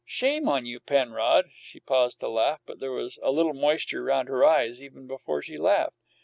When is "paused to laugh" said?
1.79-2.61